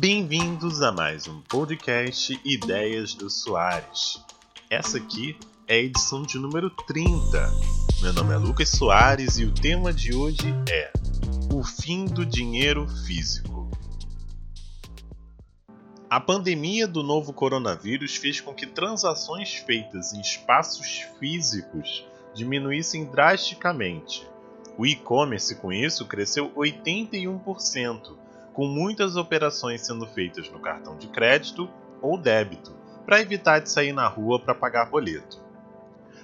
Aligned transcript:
Bem-vindos 0.00 0.80
a 0.80 0.92
mais 0.92 1.26
um 1.26 1.40
podcast 1.40 2.40
Ideias 2.44 3.14
do 3.14 3.28
Soares. 3.28 4.24
Essa 4.70 4.98
aqui 4.98 5.36
é 5.66 5.74
a 5.74 5.78
edição 5.78 6.22
de 6.22 6.38
número 6.38 6.70
30. 6.70 7.10
Meu 8.02 8.12
nome 8.12 8.32
é 8.32 8.36
Lucas 8.36 8.68
Soares 8.68 9.38
e 9.38 9.44
o 9.44 9.52
tema 9.52 9.92
de 9.92 10.14
hoje 10.14 10.54
é 10.70 10.92
O 11.52 11.64
fim 11.64 12.04
do 12.04 12.24
dinheiro 12.24 12.86
físico. 12.86 13.68
A 16.08 16.20
pandemia 16.20 16.86
do 16.86 17.02
novo 17.02 17.32
coronavírus 17.32 18.14
fez 18.14 18.40
com 18.40 18.54
que 18.54 18.68
transações 18.68 19.54
feitas 19.54 20.12
em 20.12 20.20
espaços 20.20 21.06
físicos 21.18 22.06
diminuíssem 22.36 23.04
drasticamente. 23.06 24.24
O 24.76 24.86
e-commerce 24.86 25.56
com 25.56 25.72
isso 25.72 26.06
cresceu 26.06 26.52
81%, 26.54 28.27
com 28.58 28.66
muitas 28.66 29.14
operações 29.14 29.86
sendo 29.86 30.04
feitas 30.04 30.50
no 30.50 30.58
cartão 30.58 30.96
de 30.96 31.06
crédito 31.06 31.70
ou 32.02 32.18
débito, 32.18 32.74
para 33.06 33.20
evitar 33.20 33.60
de 33.60 33.70
sair 33.70 33.92
na 33.92 34.08
rua 34.08 34.40
para 34.40 34.52
pagar 34.52 34.90
boleto. 34.90 35.40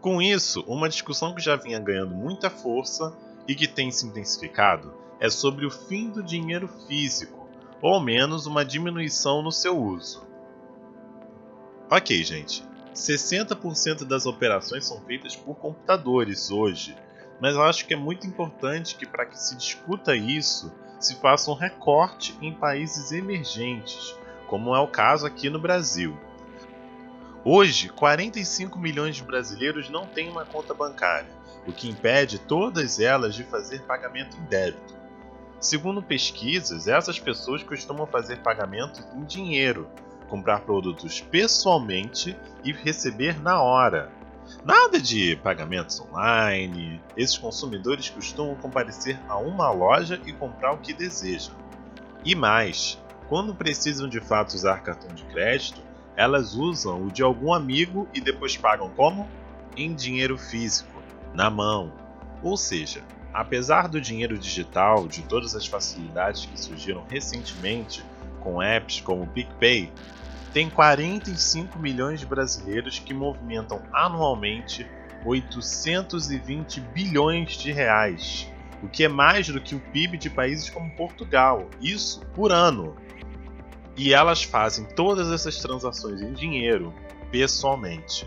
Com 0.00 0.20
isso, 0.20 0.64
uma 0.66 0.88
discussão 0.88 1.36
que 1.36 1.40
já 1.40 1.54
vinha 1.54 1.78
ganhando 1.78 2.16
muita 2.16 2.50
força 2.50 3.16
e 3.46 3.54
que 3.54 3.68
tem 3.68 3.92
se 3.92 4.04
intensificado 4.04 4.92
é 5.20 5.30
sobre 5.30 5.64
o 5.66 5.70
fim 5.70 6.10
do 6.10 6.20
dinheiro 6.20 6.66
físico, 6.88 7.48
ou 7.80 7.94
ao 7.94 8.00
menos 8.00 8.44
uma 8.44 8.64
diminuição 8.64 9.40
no 9.40 9.52
seu 9.52 9.80
uso. 9.80 10.26
Ok, 11.88 12.24
gente, 12.24 12.64
60% 12.92 14.04
das 14.04 14.26
operações 14.26 14.84
são 14.84 15.00
feitas 15.02 15.36
por 15.36 15.54
computadores 15.54 16.50
hoje, 16.50 16.96
mas 17.40 17.54
eu 17.54 17.62
acho 17.62 17.86
que 17.86 17.94
é 17.94 17.96
muito 17.96 18.26
importante 18.26 18.96
que, 18.96 19.06
para 19.06 19.26
que 19.26 19.38
se 19.38 19.54
discuta 19.54 20.16
isso, 20.16 20.74
se 20.98 21.16
faça 21.16 21.50
um 21.50 21.54
recorte 21.54 22.36
em 22.40 22.52
países 22.52 23.12
emergentes, 23.12 24.14
como 24.46 24.74
é 24.74 24.80
o 24.80 24.88
caso 24.88 25.26
aqui 25.26 25.50
no 25.50 25.58
Brasil. 25.58 26.16
Hoje, 27.44 27.88
45 27.90 28.78
milhões 28.78 29.16
de 29.16 29.22
brasileiros 29.22 29.88
não 29.88 30.06
têm 30.06 30.28
uma 30.28 30.44
conta 30.44 30.74
bancária, 30.74 31.28
o 31.66 31.72
que 31.72 31.88
impede 31.88 32.38
todas 32.38 32.98
elas 32.98 33.34
de 33.34 33.44
fazer 33.44 33.82
pagamento 33.82 34.36
em 34.36 34.44
débito. 34.46 34.96
Segundo 35.60 36.02
pesquisas, 36.02 36.88
essas 36.88 37.18
pessoas 37.18 37.62
costumam 37.62 38.06
fazer 38.06 38.38
pagamento 38.42 39.02
em 39.14 39.24
dinheiro, 39.24 39.88
comprar 40.28 40.60
produtos 40.60 41.20
pessoalmente 41.20 42.36
e 42.64 42.72
receber 42.72 43.40
na 43.40 43.62
hora, 43.62 44.10
Nada 44.64 45.00
de 45.00 45.36
pagamentos 45.36 46.00
online. 46.00 47.00
Esses 47.16 47.38
consumidores 47.38 48.08
costumam 48.10 48.54
comparecer 48.56 49.20
a 49.28 49.38
uma 49.38 49.70
loja 49.70 50.20
e 50.26 50.32
comprar 50.32 50.72
o 50.72 50.78
que 50.78 50.92
desejam. 50.92 51.54
E 52.24 52.34
mais, 52.34 53.00
quando 53.28 53.54
precisam 53.54 54.08
de 54.08 54.20
fato 54.20 54.54
usar 54.54 54.82
cartão 54.82 55.14
de 55.14 55.24
crédito, 55.24 55.82
elas 56.16 56.54
usam 56.54 57.04
o 57.04 57.10
de 57.10 57.22
algum 57.22 57.52
amigo 57.52 58.08
e 58.14 58.20
depois 58.20 58.56
pagam 58.56 58.90
como? 58.90 59.28
Em 59.76 59.94
dinheiro 59.94 60.38
físico, 60.38 61.02
na 61.34 61.50
mão. 61.50 61.92
Ou 62.42 62.56
seja, 62.56 63.04
apesar 63.32 63.88
do 63.88 64.00
dinheiro 64.00 64.38
digital, 64.38 65.06
de 65.06 65.22
todas 65.22 65.54
as 65.54 65.66
facilidades 65.66 66.46
que 66.46 66.58
surgiram 66.58 67.04
recentemente 67.08 68.04
com 68.40 68.62
apps 68.62 69.00
como 69.00 69.24
o 69.24 69.26
PicPay, 69.26 69.92
tem 70.56 70.70
45 70.70 71.78
milhões 71.78 72.18
de 72.18 72.24
brasileiros 72.24 72.98
que 72.98 73.12
movimentam 73.12 73.82
anualmente 73.92 74.86
820 75.22 76.80
bilhões 76.80 77.58
de 77.58 77.70
reais, 77.70 78.50
o 78.82 78.88
que 78.88 79.04
é 79.04 79.08
mais 79.08 79.46
do 79.46 79.60
que 79.60 79.74
o 79.74 79.78
PIB 79.78 80.16
de 80.16 80.30
países 80.30 80.70
como 80.70 80.90
Portugal, 80.96 81.68
isso 81.78 82.24
por 82.34 82.50
ano. 82.52 82.96
E 83.98 84.14
elas 84.14 84.44
fazem 84.44 84.86
todas 84.86 85.30
essas 85.30 85.58
transações 85.58 86.22
em 86.22 86.32
dinheiro 86.32 86.90
pessoalmente. 87.30 88.26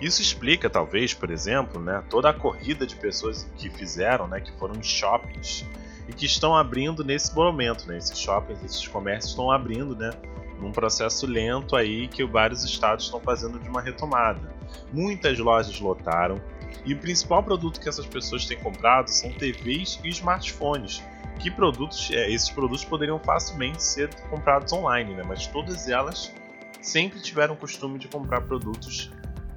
Isso 0.00 0.22
explica, 0.22 0.70
talvez, 0.70 1.12
por 1.12 1.28
exemplo, 1.28 1.82
né, 1.82 2.04
toda 2.08 2.30
a 2.30 2.32
corrida 2.32 2.86
de 2.86 2.94
pessoas 2.94 3.50
que 3.56 3.68
fizeram, 3.68 4.28
né, 4.28 4.40
que 4.40 4.52
foram 4.60 4.76
em 4.76 4.82
shoppings 4.84 5.66
e 6.06 6.12
que 6.12 6.24
estão 6.24 6.56
abrindo 6.56 7.02
nesse 7.02 7.34
momento. 7.34 7.88
Né, 7.88 7.98
esses 7.98 8.16
shoppings, 8.16 8.62
esses 8.62 8.86
comércios 8.86 9.32
estão 9.32 9.50
abrindo 9.50 9.96
né, 9.96 10.10
num 10.60 10.72
processo 10.72 11.26
lento 11.26 11.76
aí 11.76 12.08
que 12.08 12.24
vários 12.24 12.64
estados 12.64 13.04
estão 13.04 13.20
fazendo 13.20 13.58
de 13.58 13.68
uma 13.68 13.80
retomada. 13.80 14.56
Muitas 14.92 15.38
lojas 15.38 15.80
lotaram 15.80 16.40
e 16.84 16.94
o 16.94 16.98
principal 16.98 17.42
produto 17.42 17.80
que 17.80 17.88
essas 17.88 18.06
pessoas 18.06 18.46
têm 18.46 18.58
comprado 18.58 19.08
são 19.08 19.30
TVs 19.32 20.00
e 20.04 20.08
smartphones. 20.08 21.02
Que 21.38 21.50
produtos, 21.50 22.10
é, 22.10 22.30
esses 22.30 22.50
produtos 22.50 22.84
poderiam 22.84 23.18
facilmente 23.18 23.82
ser 23.82 24.12
comprados 24.28 24.72
online, 24.72 25.14
né? 25.14 25.22
mas 25.26 25.46
todas 25.46 25.88
elas 25.88 26.32
sempre 26.80 27.20
tiveram 27.20 27.54
o 27.54 27.56
costume 27.56 27.98
de 27.98 28.08
comprar 28.08 28.40
produtos 28.40 29.10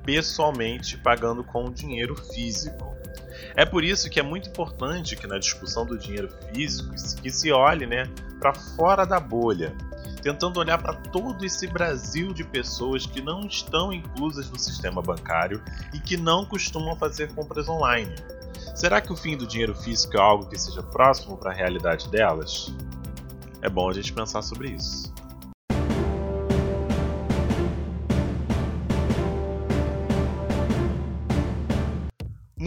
pessoalmente, 0.04 0.98
pagando 0.98 1.44
com 1.44 1.72
dinheiro 1.72 2.16
físico. 2.16 2.96
É 3.56 3.66
por 3.66 3.84
isso 3.84 4.10
que 4.10 4.20
é 4.20 4.24
muito 4.24 4.50
importante 4.50 5.16
que 5.16 5.28
na 5.28 5.38
discussão 5.38 5.86
do 5.86 5.98
dinheiro 5.98 6.30
físico 6.54 6.94
que 7.22 7.30
se 7.32 7.52
olhe 7.52 7.86
né, 7.86 8.10
para 8.40 8.54
fora 8.54 9.06
da 9.06 9.20
bolha, 9.20 9.76
tentando 10.22 10.60
olhar 10.60 10.78
para 10.78 10.94
todo 10.94 11.46
esse 11.46 11.68
Brasil 11.68 12.34
de 12.34 12.44
pessoas 12.44 13.06
que 13.06 13.22
não 13.22 13.42
estão 13.42 13.92
inclusas 13.92 14.50
no 14.50 14.60
sistema 14.60 15.02
bancário 15.02 15.62
e 15.94 16.00
que 16.00 16.18
não 16.18 16.46
costumam 16.46 16.96
fazer 16.96 17.34
compras 17.34 17.68
online. 17.68 18.14
Será 18.76 19.02
que 19.02 19.12
o 19.12 19.16
fim 19.16 19.36
do 19.36 19.46
dinheiro 19.46 19.76
físico 19.76 20.16
é 20.18 20.20
algo 20.20 20.46
que 20.46 20.58
seja 20.58 20.84
próximo 20.84 21.38
para 21.38 21.52
a 21.52 21.54
realidade 21.54 22.08
delas? 22.10 22.74
É 23.62 23.70
bom 23.70 23.90
a 23.90 23.94
gente 23.94 24.14
pensar 24.14 24.42
sobre 24.42 24.70
isso. 24.70 25.14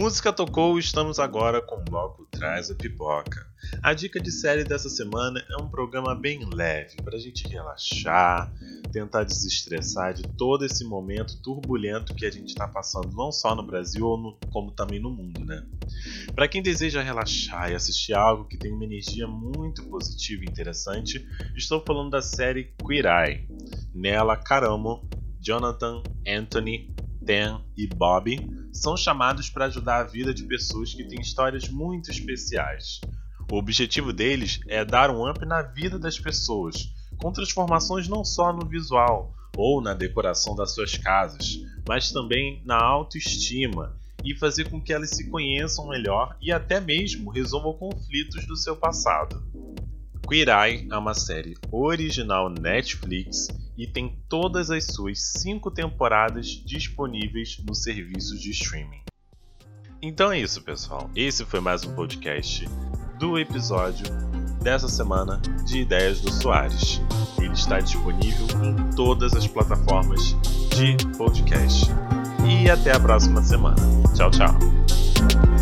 Música 0.05 0.31
tocou, 0.31 0.77
estamos 0.77 1.17
agora 1.17 1.59
com 1.59 1.77
o 1.77 1.83
bloco 1.83 2.27
Traz 2.29 2.69
a 2.69 2.75
Pipoca. 2.75 3.43
A 3.81 3.91
dica 3.91 4.19
de 4.19 4.31
série 4.31 4.63
dessa 4.63 4.87
semana 4.87 5.43
é 5.49 5.59
um 5.59 5.67
programa 5.67 6.13
bem 6.13 6.47
leve, 6.53 6.97
para 6.97 7.15
a 7.15 7.19
gente 7.19 7.47
relaxar, 7.47 8.53
tentar 8.91 9.23
desestressar 9.23 10.13
de 10.13 10.21
todo 10.37 10.63
esse 10.63 10.85
momento 10.85 11.41
turbulento 11.41 12.13
que 12.13 12.23
a 12.23 12.29
gente 12.29 12.49
está 12.49 12.67
passando, 12.67 13.15
não 13.15 13.31
só 13.31 13.55
no 13.55 13.65
Brasil, 13.65 14.05
no, 14.15 14.37
como 14.51 14.69
também 14.69 14.99
no 14.99 15.09
mundo, 15.09 15.43
né? 15.43 15.65
Para 16.35 16.47
quem 16.47 16.61
deseja 16.61 17.01
relaxar 17.01 17.71
e 17.71 17.75
assistir 17.75 18.13
algo 18.13 18.45
que 18.45 18.59
tem 18.59 18.71
uma 18.71 18.85
energia 18.85 19.25
muito 19.25 19.81
positiva 19.85 20.43
e 20.43 20.47
interessante, 20.47 21.27
estou 21.55 21.83
falando 21.83 22.11
da 22.11 22.21
série 22.21 22.75
Queer 22.85 23.07
Eye. 23.07 23.47
Nela, 23.91 24.37
Caramo, 24.37 25.09
Jonathan, 25.41 26.03
Anthony, 26.27 26.93
Dan 27.19 27.59
e 27.75 27.87
Bob 27.87 28.64
são 28.75 28.97
chamados 28.97 29.49
para 29.49 29.65
ajudar 29.65 30.01
a 30.01 30.03
vida 30.03 30.33
de 30.33 30.43
pessoas 30.43 30.93
que 30.93 31.05
têm 31.05 31.21
histórias 31.21 31.69
muito 31.69 32.11
especiais. 32.11 32.99
O 33.49 33.55
objetivo 33.55 34.11
deles 34.11 34.59
é 34.67 34.83
dar 34.83 35.09
um 35.09 35.29
up 35.29 35.45
na 35.45 35.61
vida 35.61 35.97
das 35.97 36.19
pessoas, 36.19 36.93
com 37.17 37.31
transformações 37.31 38.07
não 38.07 38.25
só 38.25 38.51
no 38.51 38.67
visual 38.67 39.33
ou 39.55 39.81
na 39.81 39.93
decoração 39.93 40.55
das 40.55 40.73
suas 40.73 40.97
casas, 40.97 41.57
mas 41.87 42.11
também 42.11 42.61
na 42.65 42.77
autoestima 42.77 43.95
e 44.23 44.35
fazer 44.35 44.69
com 44.69 44.81
que 44.81 44.91
elas 44.91 45.11
se 45.11 45.29
conheçam 45.29 45.87
melhor 45.87 46.35
e 46.41 46.51
até 46.51 46.81
mesmo 46.81 47.31
resolvam 47.31 47.73
conflitos 47.73 48.45
do 48.45 48.57
seu 48.57 48.75
passado. 48.75 49.41
Queer 50.27 50.49
Eye 50.49 50.87
é 50.91 50.97
uma 50.97 51.13
série 51.13 51.55
original 51.71 52.49
Netflix 52.49 53.47
e 53.77 53.85
tem 53.85 54.17
todas 54.27 54.71
as 54.71 54.85
suas 54.85 55.21
cinco 55.21 55.69
temporadas 55.69 56.47
disponíveis 56.47 57.61
no 57.63 57.75
serviço 57.75 58.37
de 58.39 58.49
streaming. 58.49 59.01
Então 60.01 60.31
é 60.31 60.39
isso, 60.39 60.61
pessoal. 60.63 61.11
Esse 61.15 61.45
foi 61.45 61.59
mais 61.59 61.83
um 61.83 61.93
podcast 61.93 62.67
do 63.19 63.37
episódio 63.37 64.05
dessa 64.63 64.89
semana 64.89 65.39
de 65.63 65.81
Ideias 65.81 66.19
do 66.21 66.31
Soares. 66.31 66.99
Ele 67.39 67.53
está 67.53 67.79
disponível 67.79 68.47
em 68.63 68.95
todas 68.95 69.33
as 69.33 69.47
plataformas 69.47 70.35
de 70.75 70.97
podcast. 71.17 71.85
E 72.47 72.69
até 72.69 72.95
a 72.95 72.99
próxima 72.99 73.43
semana. 73.43 73.77
Tchau, 74.15 74.31
tchau. 74.31 75.54